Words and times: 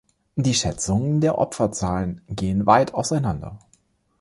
Die 0.35 0.55
Schätzungen 0.55 1.21
der 1.21 1.37
Opferzahlen 1.37 2.21
gehen 2.27 2.65
weit 2.65 2.95
auseinander. 2.95 3.59